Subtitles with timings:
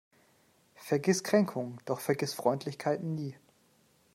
[0.77, 3.35] Vergiss Kränkungen, doch vergiss Freundlichkeiten nie.